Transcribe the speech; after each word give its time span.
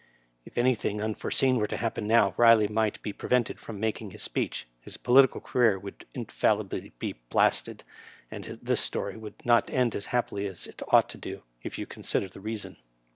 K 0.45 0.59
anything 0.59 0.99
unforeseen 0.99 1.57
were 1.57 1.67
to 1.67 1.77
happen 1.77 2.07
now, 2.07 2.33
Riley 2.35 2.67
might 2.67 2.99
be 3.03 3.13
prevented 3.13 3.59
from 3.59 3.79
making 3.79 4.09
his 4.09 4.23
speech, 4.23 4.65
his 4.79 4.97
political 4.97 5.39
career 5.39 5.77
would 5.77 6.07
infallibly 6.15 6.91
be 6.97 7.17
blasted, 7.29 7.83
and 8.31 8.57
this 8.63 8.81
story 8.81 9.15
would 9.15 9.45
not 9.45 9.69
end 9.69 9.93
as 9.95 10.07
happily 10.07 10.47
as 10.47 10.65
it 10.65 10.81
ought 10.87 11.07
to 11.09 11.19
do, 11.19 11.43
if 11.61 11.77
you 11.77 11.85
consider 11.85 12.27
the 12.27 12.41
reason. 12.41 12.77